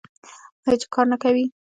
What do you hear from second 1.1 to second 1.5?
نه کوي؟